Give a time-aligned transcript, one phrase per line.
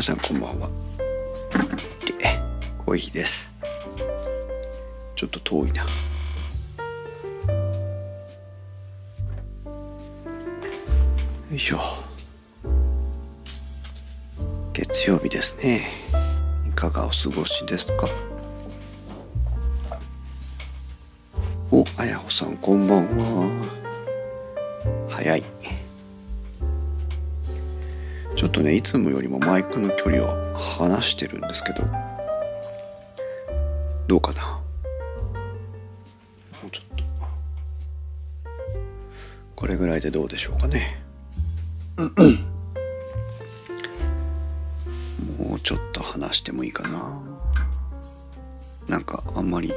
[0.00, 0.70] 皆さんこんばんは。
[2.06, 2.40] で
[2.78, 3.50] コーヒーです。
[5.14, 5.82] ちょっと遠いな。
[5.82, 5.88] よ
[11.52, 11.80] いしょ。
[14.72, 15.86] 月曜日ですね。
[16.66, 18.08] いかがお過ごしですか？
[21.70, 23.79] おあやほさんこんばんは。
[28.60, 31.82] とねいつもよりもマイクの距離を離してるんですけど。
[34.06, 34.60] どうかな？
[36.62, 37.04] もうちょっと。
[39.56, 41.02] これぐらいでどうでしょうかね？
[45.38, 47.18] もうちょっと話してもいいかな。
[48.88, 49.72] なんかあんまり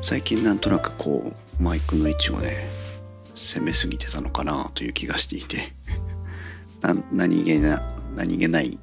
[0.00, 1.22] 最近なんとなくこ
[1.58, 2.66] うマイクの位置をね
[3.34, 5.74] 攻めすぎてたのかなという気がしていて。
[6.80, 8.78] な何気な何気ない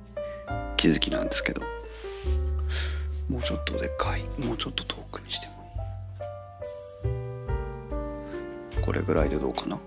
[0.77, 1.61] 気づきなんですけど。
[3.30, 4.23] もうちょっとでかい。
[4.39, 5.53] もうちょっと遠くにしても。
[8.81, 9.80] これぐらいでどうかな。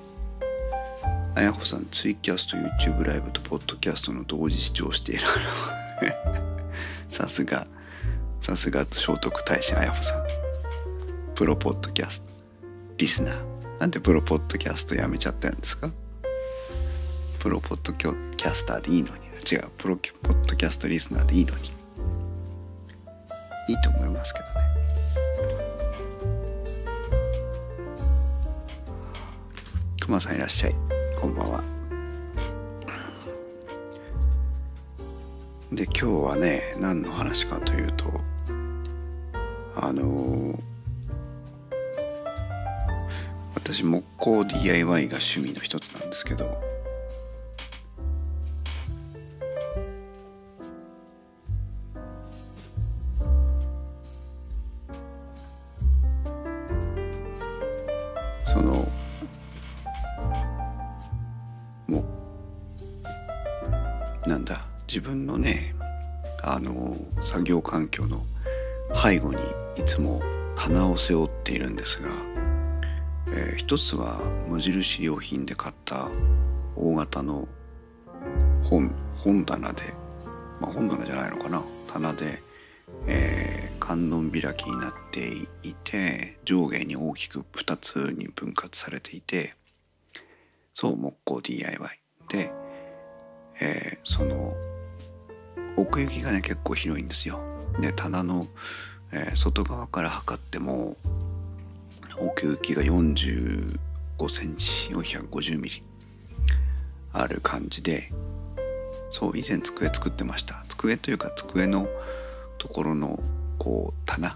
[1.35, 5.23] あやほさんツイキャスト YouTube ライブとポッドキャストの同時視聴している
[7.11, 7.67] さすが。
[8.41, 10.25] さすが聖徳太子あやほさん。
[11.35, 12.31] プロポッドキャスト。
[12.99, 13.79] リスナー。
[13.81, 15.91] なんでプロポッドキャストやめちゃったんですか？
[17.41, 19.22] プロポッドキャスターでいいのに。
[19.51, 19.71] 違う。
[19.79, 21.71] プロポッドキャストリスナーでいいのに。
[23.69, 24.53] いいと思いますけどね。
[30.01, 30.75] くまさんいらっしゃい。
[31.21, 31.73] こんばんは。
[35.73, 38.05] で今日はね何の話かというと
[39.75, 40.59] あのー、
[43.55, 46.72] 私木工 DIY が趣味の一つなんですけど
[70.93, 72.09] を背負っているんですが、
[73.29, 76.09] えー、一つは無印良品で買った
[76.77, 77.49] 大型の
[78.65, 78.95] 本
[79.25, 79.83] 本棚で、
[80.61, 82.43] まあ、本棚じゃないのかな棚で、
[83.07, 85.29] えー、観音開きになって
[85.63, 89.55] いて上下に大きく2つに分割されていて
[90.75, 91.79] そう木工 DIY
[92.29, 92.53] で、
[93.61, 94.55] えー、その
[95.77, 97.41] 奥行きがね結構広いんですよ。
[97.81, 98.47] で棚の、
[99.13, 100.97] え、外側から測っても
[102.19, 103.79] 奥行きが45
[104.33, 105.83] センチ450ミリ
[107.13, 108.11] ある感じで
[109.11, 110.65] そう以前机作ってました。
[110.69, 111.87] 机というか机の
[112.57, 113.23] ところの
[113.59, 114.35] こう棚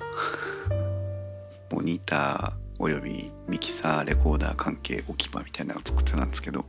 [1.72, 6.66] モニターおよびミキサーレコーダー関係置き場みたいなのを作ってたんですけど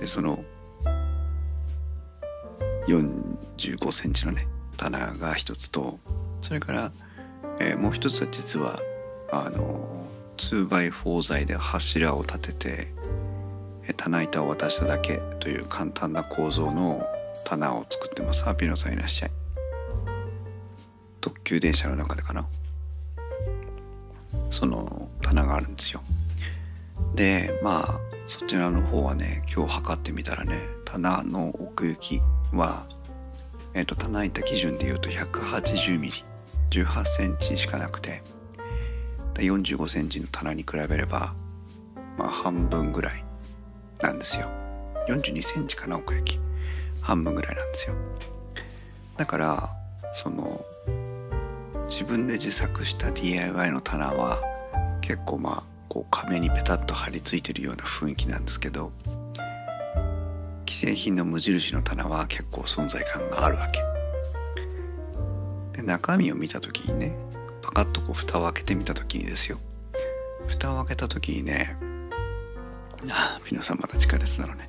[0.00, 0.44] でその
[2.88, 5.98] 45センチのね棚が一つと
[6.40, 6.92] それから、
[7.58, 8.78] えー、もう一つは実は
[9.30, 10.06] あの
[10.36, 12.88] 2x4 材で柱を立てて
[13.88, 17.06] え棚板を渡しただけという簡単な構造の
[17.44, 18.42] 棚を作ってます。
[18.42, 19.30] ハピノさんいらっしゃい。
[21.20, 22.46] 特急電車の中でかな。
[24.50, 26.02] その棚があるんですよ。
[27.14, 32.20] で、まあそちらの方はね、今日測ってみたらね、棚の奥行き
[32.52, 32.86] は、
[33.76, 36.24] え、ー、と、棚板基準で言うと180ミリ、
[36.70, 38.22] 18センチしかなくて、
[39.34, 41.34] 45センチの棚に比べれば、
[42.16, 43.22] まあ半分ぐらい
[44.00, 44.48] なんですよ。
[45.08, 46.40] 42センチかな、奥行き。
[47.02, 47.96] 半分ぐらいなんですよ。
[49.18, 49.70] だから、
[50.14, 50.64] その、
[51.86, 54.40] 自分で自作した DIY の棚は
[55.02, 58.90] 結構まあこう壁にペタッと張り付いてるような雰囲気なんですけど
[60.68, 63.80] 既製品の無印の棚は結構存在感があるわけ。
[65.80, 67.16] で中身を見た時にね
[67.62, 69.58] パカッとこう蓋を開けてみた時にですよ。
[70.48, 71.76] 蓋を開けた時にね
[73.10, 74.68] あピノさんまた地下鉄なのね。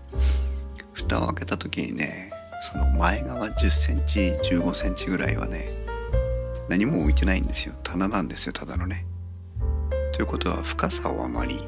[0.94, 2.32] 蓋を開けた時にね
[2.72, 5.70] その前側1 0センチ1 5センチぐらいはね
[6.70, 7.74] 何も置いてないんですよ。
[7.84, 9.06] 棚なんですよただのね。
[10.14, 11.60] ということは深さをあまり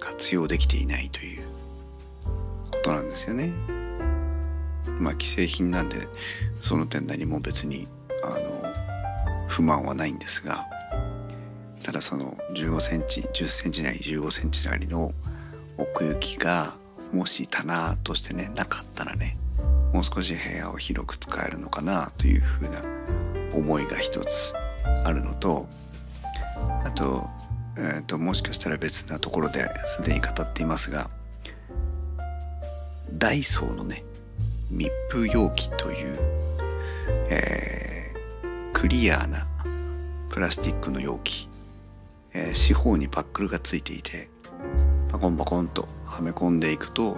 [0.00, 1.53] 活用できていないという。
[2.84, 3.50] ことなんですよね。
[5.00, 5.96] まあ既製品なんで
[6.60, 7.88] その点何も別に
[8.22, 10.66] あの不満はないんですが
[11.82, 15.10] ただその15センチ10センチなり15センチなりの
[15.78, 16.74] 奥行きが
[17.12, 19.36] もし棚としてねなかったらね
[19.92, 22.80] もう少し部屋を広く使えるのかなというふうな
[23.52, 24.52] 思いが一つ
[25.04, 25.66] あるのと
[26.84, 27.28] あと,、
[27.76, 31.10] えーと、もしかしたら別なところですでに語っていますが
[33.18, 34.04] ダイソーのね
[34.70, 36.18] 密封容器という、
[37.30, 39.46] えー、クリアな
[40.30, 41.48] プラスチックの容器、
[42.32, 44.28] えー、四方にバックルがついていて
[45.10, 47.16] パコンパコンとはめ込んでいくと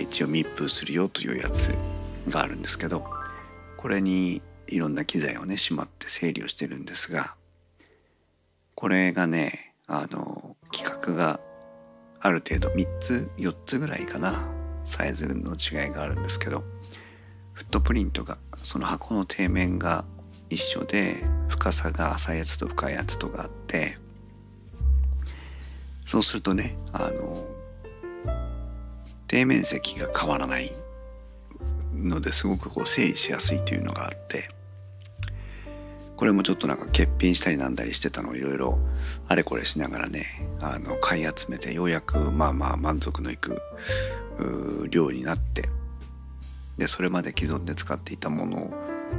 [0.00, 1.74] 一応密封するよというやつ
[2.28, 3.04] があるんですけど
[3.76, 7.34] これにいろんな機材をねしまって整理をしてるんですが
[8.74, 11.40] これがねあの規格が
[12.20, 14.57] ある程度3つ4つぐらいかな。
[14.88, 16.64] サイズの違いがあるんですけど
[17.52, 20.04] フットプリントがその箱の底面が
[20.50, 21.16] 一緒で
[21.48, 23.98] 深さが浅いやつと深いやつとがあって
[26.06, 27.44] そうするとねあの
[29.30, 30.70] 底面積が変わらない
[31.94, 34.48] のですごくこう整理しやすいというのがあって
[36.16, 38.78] これもちょっとなんか欠品したりなんだりしてたのをいろいろ
[39.28, 40.24] あれこれしながらね
[40.60, 43.60] あの買い集めてようやくまあまあ満足のいく
[44.90, 45.68] 量になって
[46.76, 48.70] でそれまで既存で使っていたもの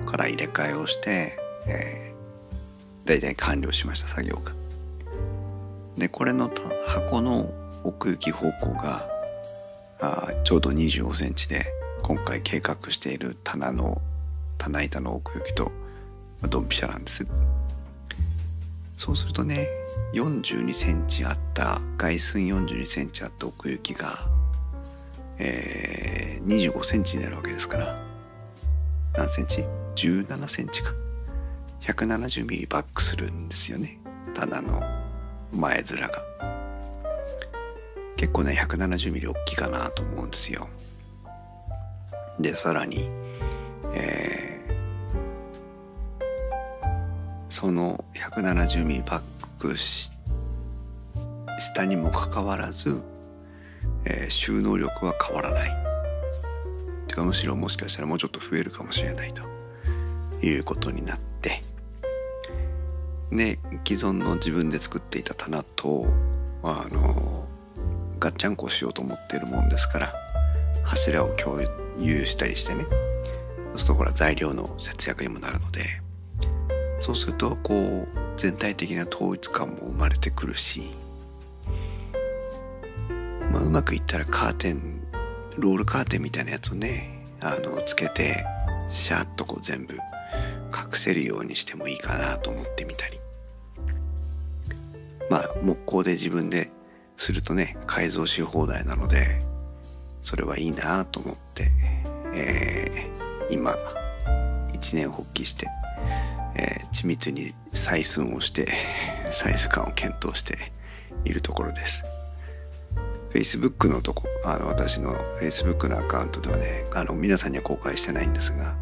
[0.06, 1.38] から入れ替えをして、
[1.68, 4.54] えー、大体完了しました作業が。
[5.98, 6.50] でこれの
[6.88, 7.52] 箱の
[7.84, 9.10] 奥行き方向が
[10.00, 11.62] あちょうど25センチで
[12.02, 14.02] 今回計画している棚の
[14.58, 15.72] 棚板の奥行きと
[16.50, 17.28] ドンピシャなんです
[18.98, 19.68] そうするとね
[20.14, 24.28] 42センチあった外寸42センチあった奥行きが、
[25.40, 27.98] えー、25センチになるわけですから。
[29.16, 29.66] 何センチ
[29.96, 30.94] ?17 センチか。
[31.82, 34.00] 170ミリバックするんですよね。
[34.34, 34.82] 棚の
[35.52, 36.12] 前面が。
[38.18, 40.68] 結構ね170ミリ大きいかなと思うんですよ。
[42.40, 43.10] でさらに、
[43.94, 46.70] えー、
[47.50, 49.22] その170ミリバッ
[49.58, 50.12] クし
[51.76, 53.02] たにもかかわらず、
[54.06, 55.70] えー、収納力は変わらない。
[57.08, 59.42] てかむしろもしかしたらもうちょっと増えるかもしれないと
[60.46, 61.64] いうことになって。
[63.32, 66.08] で既存の自分で作っていた棚と
[66.64, 67.48] あの
[68.20, 70.14] ガッチャンコしようと思っているもんですから
[70.84, 71.62] 柱を共
[72.00, 72.86] 有したりしてね。
[73.74, 75.84] そうするとこれは材料の節約にもなるので
[77.00, 80.96] そうするとこう全体的な統一感も生まれてくるし、
[83.52, 85.02] まあ、うまくいったらカーテン
[85.58, 88.36] ロールカーテンみたいなやつをねあのつけて
[88.90, 90.00] シャッとこう全部隠
[90.94, 93.18] せるようにしてもいいかなと思ってみたり
[95.30, 96.72] まあ木工で自分で
[97.18, 99.42] するとね改造し放題なので
[100.22, 101.72] それはいいなと思って、
[102.34, 103.76] えー、今
[104.74, 105.68] 一年発起して、
[106.56, 108.68] えー、緻密に採寸をして
[109.32, 110.72] サイズ感を検討して
[111.26, 112.04] いるところです。
[113.32, 118.76] Facebook のとこあの私の Facebook のアカウントではねあの皆さんには公開してないんですが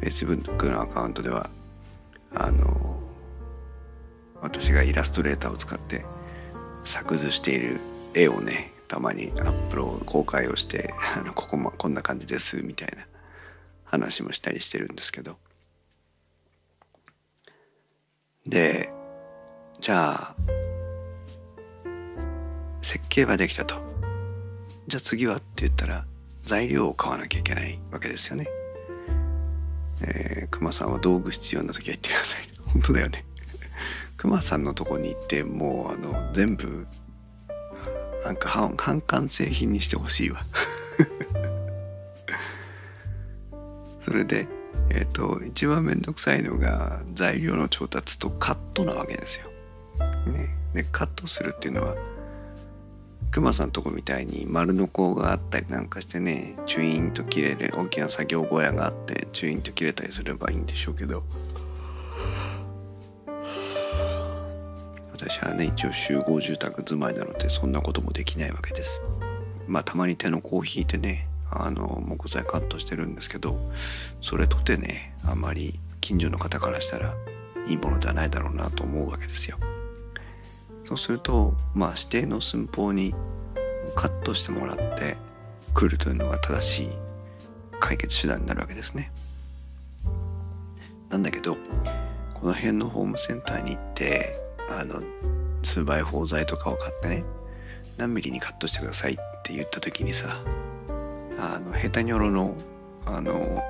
[0.00, 1.48] Facebook のアカウントでは
[2.34, 3.00] あの
[4.40, 6.04] 私がイラストレーターを使って
[6.84, 7.80] 作図している
[8.14, 13.06] 絵をねたまにアップロード公開をしてあのここもこんな感じですみたいな
[13.84, 15.36] 話もしたりしてるんですけど。
[18.46, 18.90] で
[19.80, 20.67] じゃあ
[22.88, 23.76] 設計はできたと。
[24.86, 26.06] じゃあ次はって言ったら
[26.42, 28.48] 材料を買わなきゃいけないわけですよね。
[30.00, 32.48] えー、熊さんは道具必要な時は言ってください。
[32.72, 33.26] 本当だよね。
[34.16, 36.86] 熊さんのとこに行ってもうあの全部
[38.24, 40.38] なんか半完成品にしてほしいわ。
[44.00, 44.48] それで
[44.88, 49.50] えっ、ー、と一番めんどくさいのが材料の調達とカットなわけですよ。
[50.32, 51.94] ね、でカットするっていうのは
[53.30, 61.24] 熊さんとこみたいに丸のこがあったりなんかしてねチュイーンと切れる大きな作業小屋があってチュイーンと切れたりすればいいんでしょうけど。
[65.12, 69.00] 私はね一応集合住宅住まいなのでそんなこともできないわけです。
[69.66, 73.58] まあたまに手の甲を引いてねあの木材カットしてるんですけど
[74.22, 77.14] それとてねあまり近所の方からしたら
[77.66, 79.58] いいものではないだろうなと思うわけですよ。
[80.88, 83.14] そうするとまあ指定の寸法に
[83.94, 85.18] カットしてもらって
[85.74, 86.88] くるというのが正しい
[87.78, 89.12] 解決手段になるわけですね。
[91.10, 91.56] なんだけど
[92.32, 94.34] この辺のホームセンターに行って
[94.70, 95.02] あの
[95.62, 97.24] 2x4 材とかを買ってね
[97.98, 100.42] 何ミリにカットしてくださいって言った時にさ
[101.38, 102.56] あのヘタニョロの
[103.04, 103.62] あの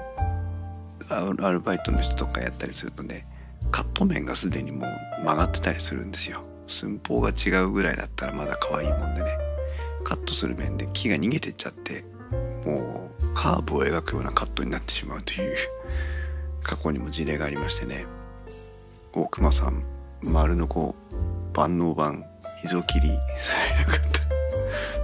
[1.10, 3.26] アルバイトの人とかやったりするとね
[3.72, 4.87] カット面がすでにも
[5.18, 6.48] う曲がってたりするんですよ。
[6.68, 9.30] 寸法が違うぐらいだったらまだ可愛いもんでね。
[10.04, 12.04] カットする面で木が逃げてっちゃって
[12.64, 15.56] もうカーブを描くようなカットになってしまうという
[16.62, 18.06] 過去にも事例がありましてね。
[19.12, 19.82] 大熊さん
[20.22, 20.94] 丸の子
[21.54, 22.25] 万能版
[22.62, 24.18] 溝切りされなかった。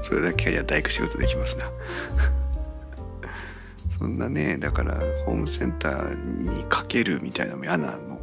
[0.02, 1.64] それだけやりゃ大工仕事できますな。
[3.99, 8.13] そんなねだからホームセンターにかけるみたいなのも嫌なの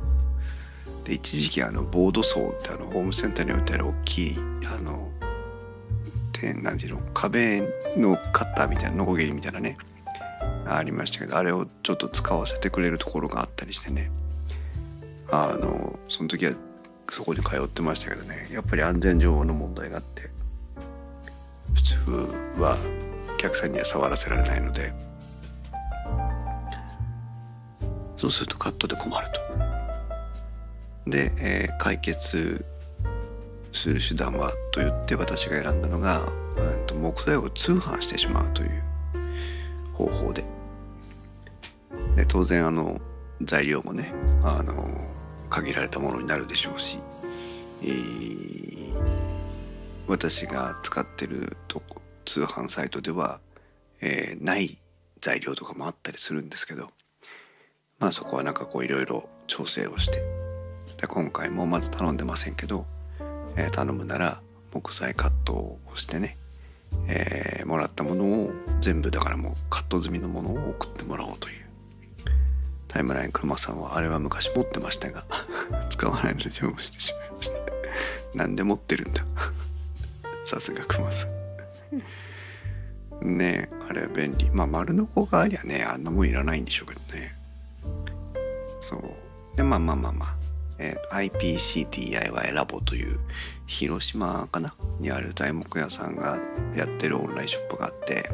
[1.11, 4.35] で一時期あのボード層ってあのホームセンターに置いてある大きい
[4.73, 5.11] あの
[6.63, 7.61] 何ていうの壁
[7.97, 9.77] のカッターみたいなノコギリみたいなね
[10.65, 14.09] ありましたけどあれをちょっと使わせてくれるところがあったりしてね
[15.29, 16.53] あのその時は
[17.09, 20.29] そこに通ってましたけどねやっぱり安全上の問題があって
[21.75, 21.95] 普通
[22.61, 22.77] は
[23.33, 24.93] お客さんには触らせられないので
[28.15, 29.70] そうするとカットで困ると。
[31.07, 32.65] で、えー、解決
[33.73, 36.21] する手段はと言って私が選んだのが、
[36.57, 38.83] うん、と木材を通販してしまうという
[39.93, 40.45] 方法で。
[42.15, 42.99] で当然あの
[43.41, 44.89] 材料もねあの
[45.49, 46.97] 限られたものになるでしょうし、
[47.83, 48.93] えー、
[50.07, 53.39] 私が使ってるとこ通販サイトでは、
[54.01, 54.77] えー、ない
[55.19, 56.89] 材料とかもあったりするんですけど
[57.99, 60.40] まあそこはなんかこういろいろ調整をして
[61.01, 62.85] で今回もまだ頼んでませんけど、
[63.55, 64.41] えー、頼むなら
[64.71, 66.37] 木材カットをしてね、
[67.07, 71.61] えー、もらったものを全部だからもうカット済みのものを送ってもらおうという。
[72.87, 75.23] タイムライン車さんはあれは昔持ってましたが
[75.89, 77.57] 使わないので乗務してしまいました
[78.37, 79.25] なんで持ってるんだ？
[80.45, 81.31] さすが熊さん。
[83.37, 84.51] ねえあれは便利。
[84.51, 87.35] まあ丸の子がありゃねあんなもんいらないんでしょうけどね。
[88.81, 89.57] そう。
[89.57, 90.40] でまあまあまあまあ。
[90.81, 93.19] えー、IPCDIY ラボという
[93.67, 96.39] 広島かなにある材木屋さんが
[96.75, 98.29] やってるオンラインショップがあって、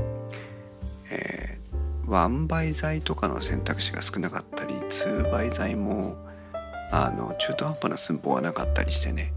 [1.12, 6.16] えー、ワンバイ材とかの選択肢が少なかったりツーバイ材も
[6.92, 9.34] あの中途半端な寸法がなかったりしてね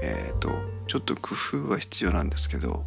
[0.00, 0.50] えっ、ー、と
[0.86, 2.84] ちょっと工夫は必要なんですけど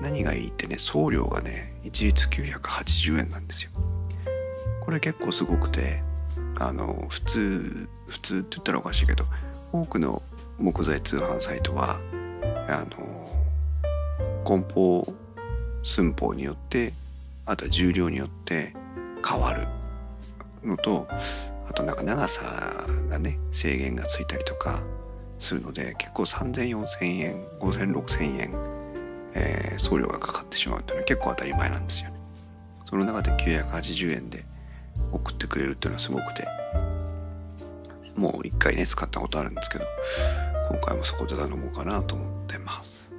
[0.00, 3.70] 何がいいってね送料がね一律980円なんですよ。
[4.84, 6.04] これ結構すごくて
[6.58, 9.24] あの普通普通って言ったらおかしいけど
[9.72, 10.22] 多くの
[10.58, 11.98] 木材通販サイトは
[12.68, 13.16] あの
[14.44, 15.14] 梱包
[15.82, 16.92] 寸法によって
[17.44, 18.74] あとは重量によって
[19.28, 19.68] 変わる
[20.64, 21.06] のと
[21.68, 24.82] あとなんか長さがね制限がついたりとか
[25.38, 28.50] するので結構30004000円50006000円、
[29.34, 32.16] えー、送料がかかってしまうというのは結構当たり前なんですよね。
[32.88, 34.44] その中で980円で
[35.12, 36.46] 送ってくれるっていうのはすごくて。
[38.16, 39.84] もう一回ね使ったことあるんですけど
[40.70, 43.10] 今回もそこで頼もうかなと思ってます。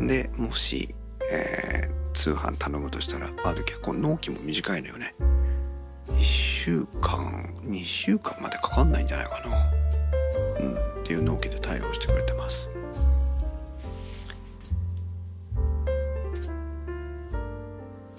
[0.00, 0.94] でもし、
[1.30, 5.14] えー、通販頼むとしたらあと結構納期も短いのよね。
[6.08, 9.72] 1週間2週間までかかんないんじゃないかな。
[10.60, 12.68] うんっていう納期で対応してくれてます。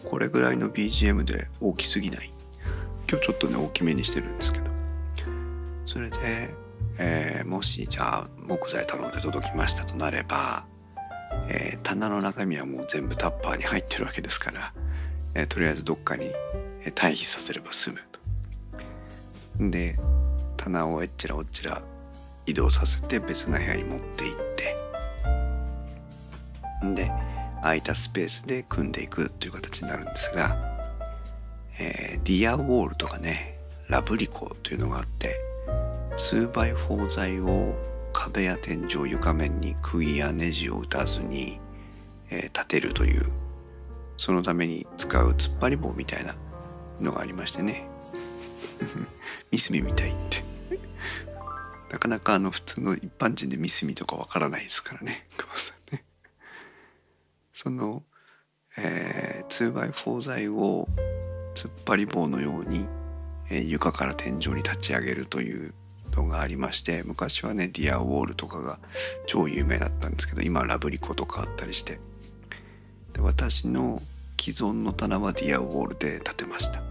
[0.10, 2.34] これぐらいの BGM で大きすぎない？
[3.10, 4.66] 今日ちょっとね大きめにしてるんですけど。
[5.86, 6.54] それで、
[6.98, 10.66] えー、もしじゃあ木材頼んで届きましたとなれば、
[11.48, 14.74] えー、棚の中身はもう全部タッパーに入ってるわけですから、
[15.36, 16.32] えー、とりあえずどっかに
[16.84, 18.20] 退避させれば済むと。
[19.70, 19.98] で
[20.58, 21.82] 棚をえっちらおっちら
[22.46, 24.76] 移動させて別な部屋に持って行って。
[26.94, 27.12] で
[27.66, 30.56] 空いたスペースで組んでいくという形になるんですが、
[31.80, 33.58] えー、ディアウォールとかね
[33.90, 35.36] ラブリコというのがあって
[36.18, 37.74] 2x4 材を
[38.14, 41.60] 壁や天井床面に釘やネジを打たずに、
[42.30, 43.24] えー、立てるという
[44.18, 46.36] そのために使う突っ張り棒みたいな
[47.02, 47.88] のがありましてね
[49.52, 50.44] ミスミみたいって
[51.92, 55.85] なかなかあの普通の一般人でミスミとかわからないですからね久保さん
[57.56, 58.04] その、
[58.78, 60.88] えー、2x4 材を
[61.56, 62.86] 突っ張り棒のように、
[63.50, 65.74] えー、床から天井に立ち上げるという
[66.12, 68.78] のがありまして昔はねディアウォールとかが
[69.26, 72.00] 超有名だったんですけど今ラブリコとかあったりして。
[73.14, 74.02] で私の
[74.38, 76.84] 既存の棚はディアウォールで建てました。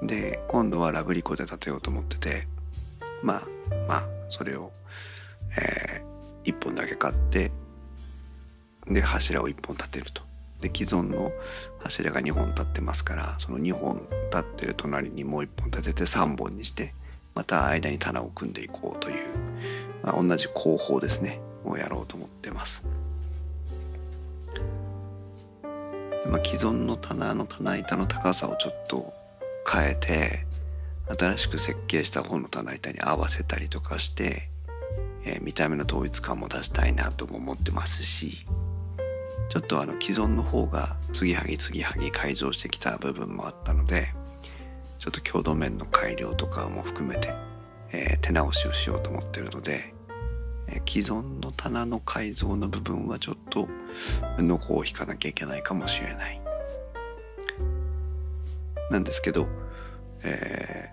[0.00, 2.46] で今度はラブリコで建てようと思ってて
[3.22, 3.42] まあ
[3.88, 4.70] まあそれを、
[5.58, 7.50] えー、1本だけ買って
[8.86, 10.22] で柱を1本立てると
[10.60, 11.32] で既存の
[11.80, 14.08] 柱が2本立ってますからその2本立
[14.38, 16.94] ってる隣にもう1本立てて3本にして
[17.34, 19.28] また間に棚を組んでいこうという、
[20.02, 22.84] まあ、同じ工法ですねをやろうと思ってます。
[26.28, 29.12] まあ、既存の棚の棚板の高さをちょっと
[29.70, 30.46] 変えて
[31.18, 34.48] 新しく設計した方の棚板に合わせたりとかして、
[35.26, 38.46] えー、見た目の統一感も出したいなとも思ってますし
[39.52, 44.06] ちょっとあの既存の方が継ぎはぎ継ぎはぎ改造してきた部分もあったので
[44.98, 47.34] ちょっと強度面の改良とかも含めて、
[47.92, 49.92] えー、手直しをしようと思ってるので、
[50.68, 53.68] えー、既存の棚の改造の部分はちょっと
[54.38, 56.40] のこを引かなきゃいけないかもしれない。
[58.90, 59.48] なんですけど、
[60.24, 60.88] え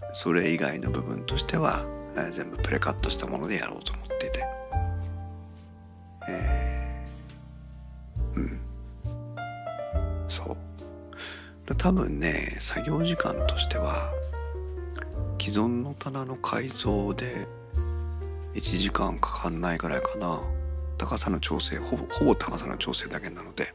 [0.00, 1.84] ー、それ以外の部分としては、
[2.16, 4.46] えー、全部プレカットしたものでやろうと思っていて、
[6.30, 6.69] えー、
[8.34, 8.60] うん。
[10.28, 10.56] そう。
[11.76, 14.12] 多分ね作業時間としては
[15.40, 17.46] 既存の棚の改造で
[18.54, 20.40] 1時間かかんないぐらいかな。
[20.98, 23.74] 高さの調整ほぼほぼ高さの調整だけなので。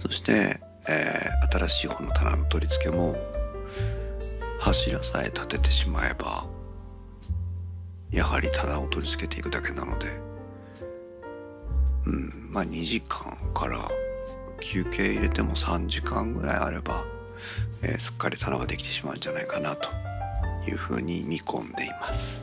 [0.00, 3.16] そしてえー、新しい方の棚の取り付けも
[4.60, 6.46] 柱さえ立ててしまえば
[8.10, 10.25] やはり棚を取り付けていくだけなので。
[12.06, 12.48] うん。
[12.50, 13.88] まあ2時間から
[14.60, 17.04] 休憩入れても3時間ぐらいあれば、
[17.82, 19.90] えー、すっかり棚ができてしまうんじゃないかなと
[20.68, 22.40] いうふうに見込んでいます。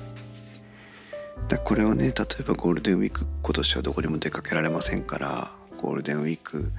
[1.48, 5.52] だこれをね例えばゴールデンウィーク今年はどこにも出かけられませんから
[5.82, 6.72] ゴールデンウィーク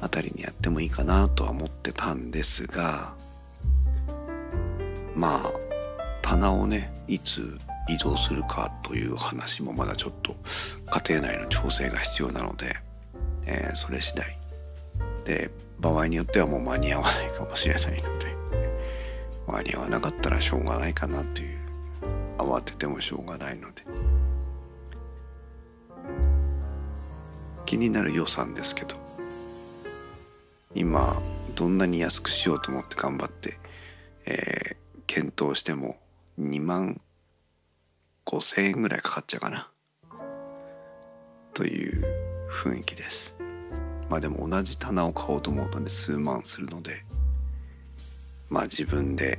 [0.00, 3.12] あたりにやってもいいかなとは思ってたんですが
[5.16, 5.52] まあ
[6.22, 10.34] 棚をねいつ移動するかという話もまだちょっと
[11.08, 12.74] 家庭内の調整が必要なので、
[13.46, 14.38] えー、それ次第。
[15.24, 18.36] で場合によってはもう間に合わないかもしれないので
[19.48, 21.54] 間に合わなかったらしょうがないかなという。
[22.38, 23.82] 慌ててもしょうがないので。
[27.64, 28.94] 気になる予算ですけど
[30.74, 31.20] 今
[31.54, 33.58] どんなに安くしようと思って頑張って、
[34.26, 35.96] えー、検討しても
[36.38, 37.00] 2万
[38.26, 39.70] 5,000円ぐらいかかっちゃうかな。
[41.52, 42.04] という
[42.50, 43.34] 雰囲気です。
[44.08, 47.04] まあでも同じ棚を買おうと思うとね数万するので
[48.50, 49.38] まあ自分で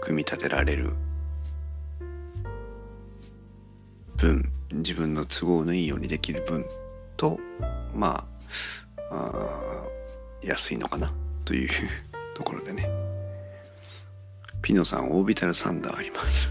[0.00, 0.92] 組み立てられる
[4.16, 6.64] 分自分の都合のいいようにできる分
[7.16, 7.40] と
[7.94, 8.26] ま
[9.10, 9.84] あ
[10.42, 11.12] 安いのかな。
[11.44, 11.70] という
[12.34, 12.88] ところでね。
[14.60, 16.50] ピノさんオービタルサンダーあります。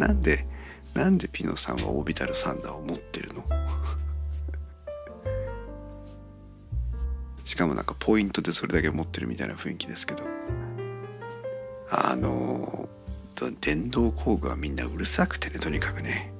[0.00, 0.46] なんで
[0.94, 3.44] なんでピノさんはオービタルサンダーを持ってるの？
[7.44, 10.24] しかもなんかポイントでそれだけ持ってるみたいな雰囲気ですけど。
[11.92, 12.88] あの
[13.60, 16.32] 電動工具はみんなうるさくてねとにかくね。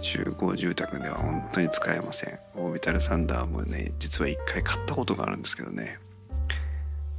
[0.00, 2.38] 集合住宅では本当に使えません。
[2.56, 5.98] オービタルサンダーもね実は1回買ったことがあるんですけどね。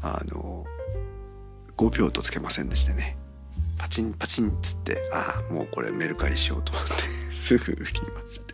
[0.02, 0.66] あの
[1.78, 3.18] 5秒とつけませんでしてね。
[3.78, 6.94] パチンパチンっつってああもうこれメルカリしようと思って
[7.34, 7.88] すぐ売りま
[8.32, 8.54] した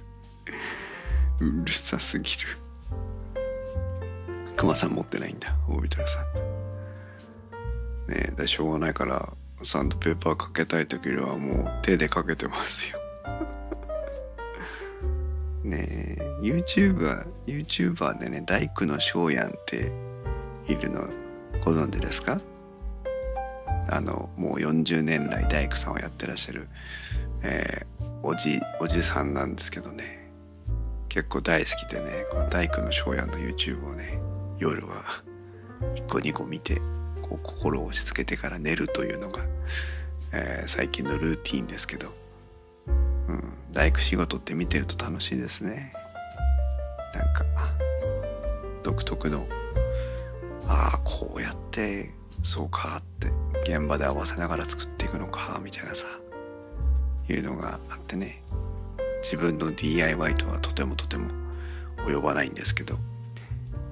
[1.41, 2.47] うるさすぎる。
[4.57, 6.23] クマさん持ってないんだオービタルさん。
[8.11, 9.31] ねえしょうがないから
[9.63, 12.99] サンドペーパーかけたい時にはもう手でかけてますよ。
[15.63, 15.85] ね
[16.19, 19.91] え YouTuber, YouTuber でね大工の翔やんって
[20.67, 21.07] いるの
[21.63, 22.41] ご存知ですか？
[23.91, 26.67] あのもう40年来大工さんをやってらっしゃる、
[27.43, 30.19] えー、おじおじさんなんですけどね。
[31.09, 34.19] 結構大好きでねこの大工の翔やんの YouTube をね
[34.59, 35.23] 夜は
[35.95, 36.75] 1個2個見て
[37.23, 39.43] こう心を落ち着けてから寝るというのが、
[40.33, 42.19] えー、最近のルーティンですけど。
[43.29, 45.93] うん、大工仕事って見てると楽しいですね。
[47.13, 47.45] なんか
[48.83, 49.47] 独特の
[50.67, 52.11] ああこうやって
[52.43, 53.27] そうかって
[53.63, 56.05] 現場で合わせながら作っていくのかみたいなさ
[57.29, 58.41] いうのがあってね。
[59.21, 61.27] 自分の DIY とはとてもとても
[62.05, 62.95] 及ばないんですけど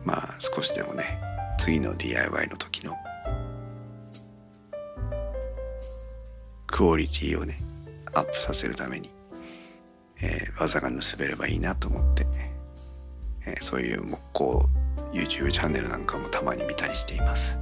[0.06, 1.04] まあ少しでもね
[1.60, 2.96] 次の DIY の時の
[6.66, 7.60] クオリティをね
[8.14, 9.18] アップさせるために
[10.22, 12.26] えー、技が盗めればいいなと思って、
[13.46, 14.66] えー、そういう木工
[15.12, 17.58] YouTube チャンネルなんかもたまに見たりしています。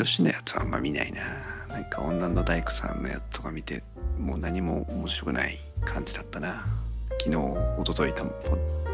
[0.00, 1.20] 女子のやつはあんま見ないな。
[1.68, 3.84] なんか女の大工さんのやつとか見て
[4.18, 6.64] もう何も面白くない感じだったな。
[7.22, 7.36] 昨日
[7.78, 8.14] 一昨日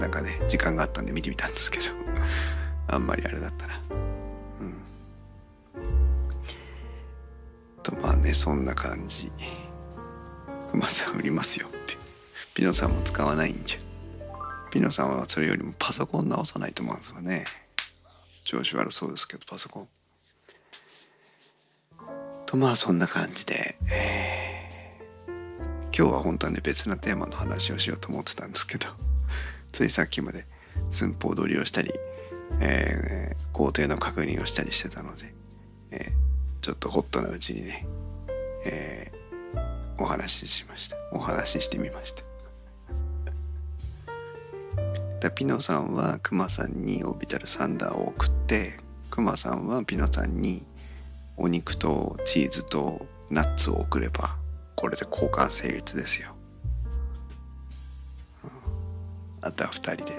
[0.01, 1.85] なんかね時間があったんで見てみたんですけど。
[2.90, 3.81] あんまりあれだったな。
[4.61, 4.75] うん。
[7.85, 9.31] とまあねそんな感じ。
[10.73, 11.97] 熊さん売りますよって。
[12.53, 13.79] ピノさんも使わないんじゃ。
[14.73, 17.45] ピノさんはそれよりもパソコン直さないと思うんですよね。
[18.42, 19.88] 調子悪そうですけどパソコン。
[22.47, 24.71] とまあそんな感じで、え。
[25.27, 28.87] ー、今日は本当はね別なテーマの話をしようと思ってたんですけど
[29.73, 30.47] ついさっきまで
[30.89, 31.91] 寸法取りをしたり、
[32.61, 35.35] えー、工程の確認をしたりしてたので、
[35.91, 36.05] えー、
[36.61, 37.87] ちょっとホットなうちにね、
[38.65, 40.97] えー、お話ししました。
[41.13, 42.23] お話ししてみました。
[45.35, 48.79] ピノさんはクマさんにオービタルサンダーを送って
[49.11, 50.65] クマさんはピノさんに
[51.37, 54.37] お肉とチーズとナッツを送れば
[54.75, 56.35] これで交換成立ですよ、
[59.40, 60.18] あとは2人で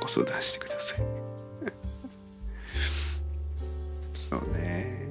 [0.00, 0.98] ご相談してください。
[4.30, 5.08] そうね。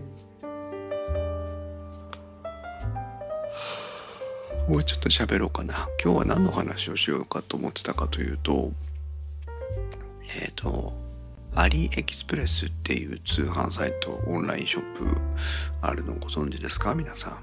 [4.67, 5.87] もうちょっと喋ろうかな。
[6.03, 8.71] 今日は何の話をしようかと思ってたかというと
[10.35, 10.93] えっ、ー、と
[11.55, 15.05] アリエキスプレスっていう通販サイトオンラインショップ
[15.81, 16.95] あるのご存知ですか？
[16.95, 17.37] 皆さん。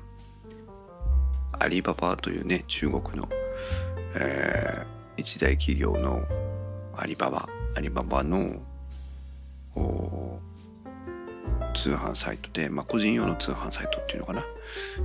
[1.59, 3.29] アリババというね中国の、
[4.19, 6.23] えー、一大企業の
[6.95, 8.61] アリババアリババの
[11.75, 14.45] 通販サイトで、まあ、個人用の通販サイトっていうのかな？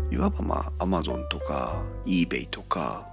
[0.09, 3.07] いわばまあアマゾンとか eBay とか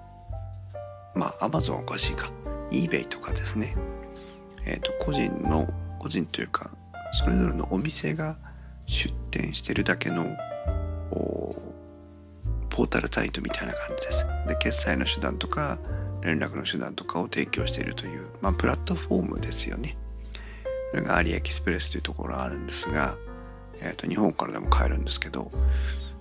[1.14, 2.30] まあアマゾンおかしいか。
[2.70, 3.74] eBay とかですね。
[4.64, 5.68] えーと、個人の
[5.98, 6.70] 個人というか
[7.12, 8.36] それぞれのお店が
[8.86, 10.36] 出店してるだけの
[12.70, 14.26] ポータルサイトみたいな感じです。
[14.46, 15.78] で決済の手段とか
[16.22, 19.96] 連絡の手段とかを提供しているという、まあ、プラットフォームですよね。
[20.90, 23.16] それがアリエキスプレスというところがあるんですが、
[23.80, 25.50] えーと、日本からでも買えるんですけど、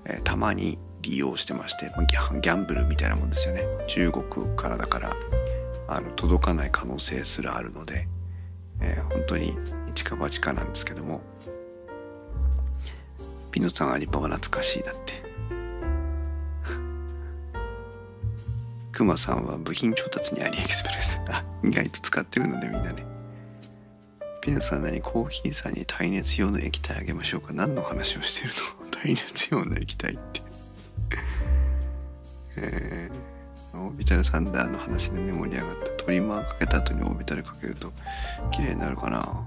[0.05, 3.63] えー、たまに利用してまして、まあ、ギャギャンブルみたいなもんですよね。
[3.87, 5.15] 中国からだから
[5.87, 8.07] あの届かない可能性すらあるので、
[8.81, 11.21] えー、本当に一か八かなんですけども
[13.51, 15.13] ピノさんアリババ懐かしいだって。
[18.91, 21.19] クマさんは部品調達にアリエキスプレス。
[21.29, 23.03] あ意外と使ってるのでみんなね。
[24.41, 27.51] ピノさん何コーヒーさんに耐熱用の液体あげましょうか。
[27.51, 28.53] 何の話をしてる
[28.85, 28.91] の？
[29.01, 30.41] 耐熱用の液体って。
[32.57, 33.37] えー
[33.73, 35.86] オービタルサンダーの話でね盛り上がった。
[36.07, 37.91] トリマーかけた後にオービタルかけると
[38.51, 39.45] 綺麗になるかな。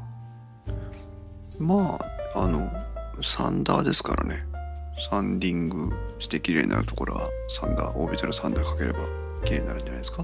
[1.58, 1.98] ま
[2.34, 2.70] ああの
[3.22, 4.44] サンダーですからね。
[5.08, 8.98] サンディングして綺麗になるところはサンダーオービタルサンダーかければ
[9.42, 10.22] 綺麗になるんじゃないですか。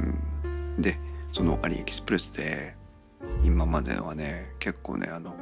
[0.00, 0.80] うん。
[0.80, 0.98] で
[1.34, 2.74] そのアリエキスプレスで
[3.44, 5.34] 今まではね結構ねあの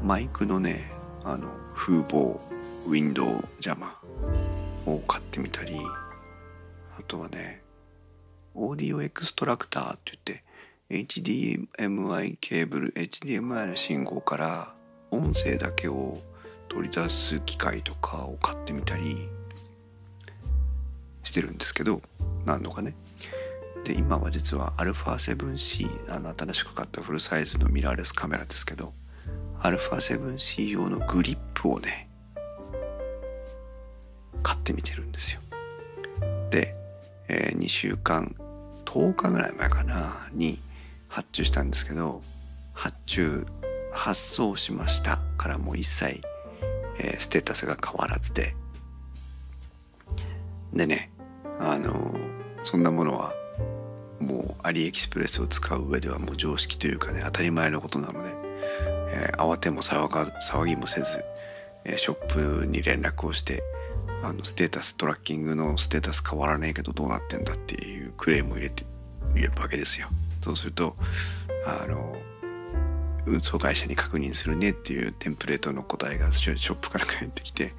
[0.00, 0.92] マイクのね
[1.24, 2.40] あの風防
[2.86, 3.98] ウィンドウジャマ
[4.86, 5.74] を買ってみたり
[6.96, 7.61] あとはね
[8.54, 10.44] オーディオエクストラクターって
[10.90, 14.74] 言って HDMI ケーブル HDMI の信号から
[15.10, 16.18] 音声だけを
[16.68, 19.16] 取り出す機械とかを買ってみたり
[21.24, 22.02] してるんですけど
[22.44, 22.94] 何度かね。
[23.84, 28.92] で今は実は α7C あの新しく買ったフルサイズのミラーレスカメラですけど
[29.60, 32.08] α7C 用のグリップをね
[34.42, 35.40] 買ってみてるんですよ。
[36.50, 36.82] で
[37.28, 38.34] えー、2週間
[38.92, 40.60] 10日ぐらい前かなに
[41.08, 42.20] 発注したんですけど
[42.74, 43.46] 発注
[43.90, 46.20] 発送しましたからもう一切、
[46.98, 48.54] えー、ステータスが変わらずで。
[50.74, 51.10] でね
[51.58, 52.18] あの、
[52.64, 53.34] そんなものは
[54.20, 58.34] もうアリエキスプレスを使う上ではもう常識というかね当たり前のことなので、
[59.08, 61.24] えー、慌ても騒が騒ぎもせず、
[61.84, 63.62] えショップに連絡をして
[64.22, 68.84] あのステータストラッキングのステータス変わらねえけどどうなってんだっていうクレームを入れて
[69.34, 70.08] 入れるわけですよ。
[70.40, 70.96] そうすると
[71.66, 72.16] あの
[73.26, 77.72] 運送会社に確認するねっていうテンプレートの答えがショップから返ってきて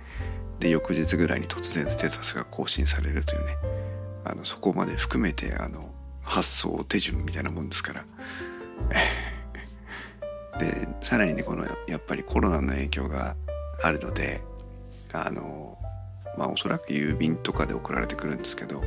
[0.59, 3.57] で翌日ぐらいに突然ステータスが更新されるというね
[4.23, 5.89] あのそこまで含めてあの
[6.21, 8.05] 発送手順みたいなもんですから
[10.59, 13.35] でさらにねこのやっぱりコロナの影響が
[13.81, 14.41] あるので
[15.11, 15.77] あの
[16.37, 18.81] まあおそらく郵便とかで送られてくるんですけど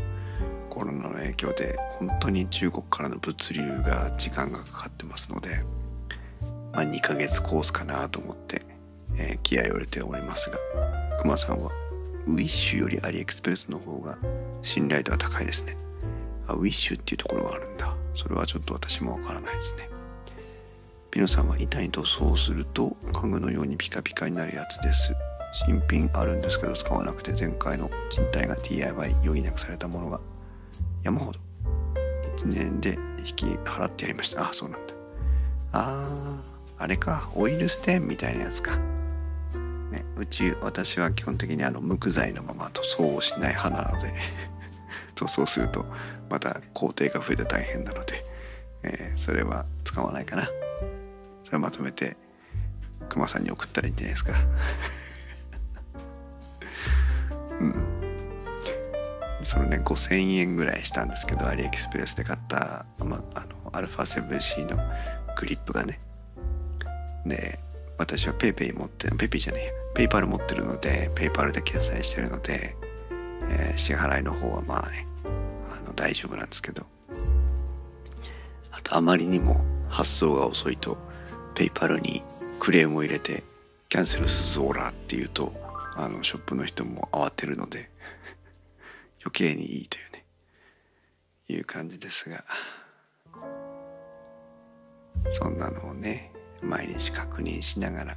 [0.71, 5.63] コロナの影響で本当に中国からの物流が時間がかかってますので、
[6.73, 8.63] まあ、2ヶ月コースかなと思って、
[9.17, 10.59] えー、気合を入れておりますが
[11.23, 11.71] クマさんは
[12.27, 14.19] ウィッシュよりアリエクスプレスの方が
[14.63, 15.77] 信頼度は高いですね。
[16.49, 17.95] あウィッシュっていうところがあるんだ。
[18.17, 19.89] それはちょっと私もわからないですね。
[21.11, 25.15] ピノさんは板に塗装すると家具のようにピカピカになるやつです。
[25.53, 30.21] 新品あるんですけど使わなくて前回の賃貸が DIY 余儀なくされたものが
[31.03, 31.39] 山ほど
[32.37, 34.49] 1年で引き払ってやりました。
[34.49, 34.95] あそうなんだ。
[35.73, 37.31] あーあれか。
[37.35, 38.77] オイルステンみたいなやつか。
[38.77, 44.13] ね、うち私は基本的にあの無垢材のまま塗装をしない派なので
[45.15, 45.87] 塗装すると
[46.29, 48.25] また工程が増えて大変なので、
[48.83, 50.49] えー、それは使わないかな。
[51.45, 52.17] それまとめて
[53.09, 54.33] クマさんに送ったらいいんじゃないですか。
[59.47, 64.77] そのね5000円ぐらいしたんですけどアリエクスプレスで買った、まあ、の α7C の
[65.37, 66.01] グリップがね
[67.25, 67.59] で
[67.97, 72.77] 私は PayPay 持ってる PayPay じゃねえや PayPal 持ってるので PayPal で決済してるので、
[73.49, 76.85] えー、支払いの方はまあねあの大丈夫なんですけど。
[78.77, 80.99] あとあまりにも発送が遅いと
[81.55, 82.23] PayPal に
[82.61, 83.43] クレームを入れて
[83.89, 85.53] キャンセルすぞーらっていうと
[85.97, 87.89] あのショップの人も慌てるので
[89.27, 90.25] 余計にいいというね
[91.49, 92.45] いう感じですが
[95.33, 98.17] そんなのをね毎日確認しながら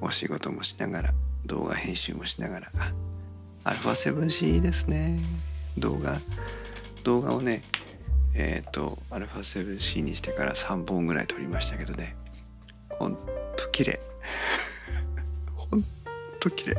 [0.00, 1.10] お仕事もしながら
[1.44, 2.70] 動画編集もしながら
[3.64, 5.18] α7C ですね。
[5.76, 6.20] 動画
[7.02, 7.62] 動画をね
[8.34, 12.14] えっ、ー、と α7C にしてから3本ぐらい撮りましたけどね。
[12.90, 13.16] ほん
[13.56, 14.00] と綺麗。
[15.56, 15.84] ほん
[16.38, 16.76] と綺麗。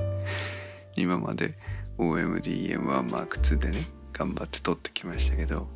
[0.95, 1.55] 今まで
[2.01, 5.67] OMDM1M2 でね頑張って撮ってきましたけど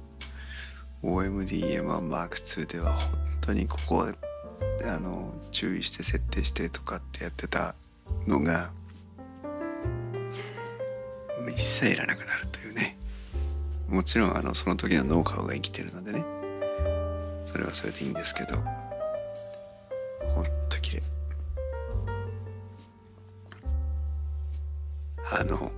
[1.03, 3.09] OMDM1M2 では本
[3.41, 4.13] 当にここは
[4.83, 7.75] あの注意して設定してとかってやってた
[8.27, 8.71] のが
[11.47, 12.97] 一切いらなくなるというね。
[13.87, 16.25] もちろんあのその時のノウハウが生きてるのでね
[17.45, 18.55] それはそれでいいんですけど
[20.33, 21.03] ほんと綺麗。
[25.31, 25.71] あの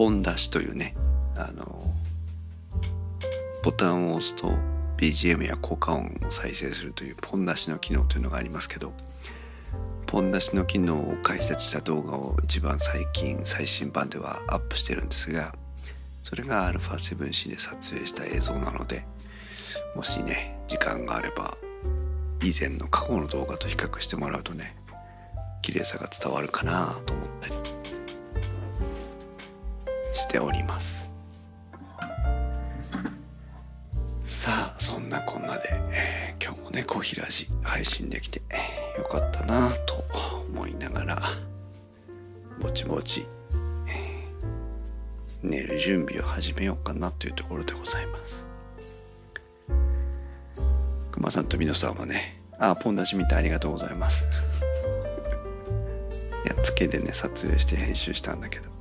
[0.00, 0.94] ポン出しというね
[1.36, 1.92] あの
[3.62, 4.54] ボタンを押すと
[4.96, 8.94] BGM や効果音を再生するというポン出しの機能というのがありますけど
[10.06, 15.54] ポン出しの機能を解説した動画を一番最近最新版ではアップしてるんですが
[16.24, 19.04] それが α7C で撮影した映像なので
[19.94, 21.58] もしね時間があれば
[22.42, 24.74] 以前の過去の動画と比較してもらうとね
[25.60, 27.79] 綺麗さが伝わるかなと思ったり。
[30.12, 31.10] しております。
[34.26, 35.60] さあそんなこんなで、
[35.92, 38.40] えー、今日もねコーヒーラジ配信できて
[38.96, 40.04] よかったなと
[40.48, 41.20] 思いながら
[42.60, 43.26] ぼちぼち、
[43.86, 48.46] えー、寝る準備を始めようかなというところでございます。
[51.10, 54.26] くまさんとみのさんはねあポン出し見てありがとうございます。
[56.46, 58.79] やっつけでね撮影して編集したんだけど。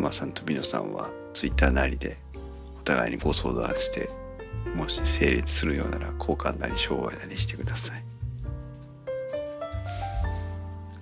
[0.00, 2.16] くまさんとみのさんはツイッターなりで
[2.78, 4.08] お互いにご相談して
[4.74, 8.04] もし成立するようなら交換なり商売なりしてください。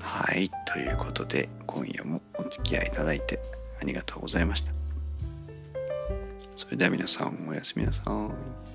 [0.00, 3.40] はいということで今夜もお付き合いいただいて
[3.80, 4.72] ありがとうございました。
[6.56, 8.67] それでは皆さんおやすみなさい。